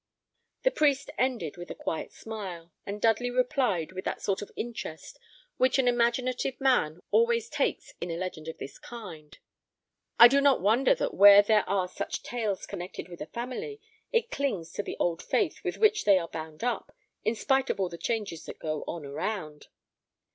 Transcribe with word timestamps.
The 0.63 0.71
priest 0.71 1.11
ended 1.15 1.57
with 1.57 1.69
a 1.69 1.75
quiet 1.75 2.11
smile, 2.11 2.71
and 2.87 2.99
Dudley 2.99 3.29
replied 3.29 3.91
with 3.91 4.03
that 4.05 4.19
sort 4.19 4.41
of 4.41 4.49
interest 4.55 5.19
which 5.57 5.77
an 5.77 5.87
imaginative 5.87 6.59
man 6.59 7.03
always 7.11 7.47
takes 7.49 7.93
in 8.01 8.09
a 8.09 8.15
legend 8.17 8.47
of 8.47 8.57
this 8.57 8.79
kind, 8.79 9.37
"I 10.17 10.27
do 10.27 10.41
not 10.41 10.59
wonder 10.59 10.95
that 10.95 11.13
where 11.13 11.43
there 11.43 11.69
are 11.69 11.87
such 11.87 12.23
tales 12.23 12.65
connected 12.65 13.09
with 13.09 13.21
a 13.21 13.27
family, 13.27 13.79
it 14.11 14.31
clings 14.31 14.71
to 14.71 14.81
the 14.81 14.97
old 14.99 15.21
faith 15.21 15.63
with 15.63 15.77
which 15.77 16.03
they 16.05 16.17
are 16.17 16.27
bound 16.29 16.63
up, 16.63 16.95
in 17.23 17.35
spite 17.35 17.69
of 17.69 17.79
all 17.79 17.89
the 17.89 17.99
changes 17.99 18.45
that 18.47 18.57
go 18.57 18.83
on 18.87 19.05
around." 19.05 19.67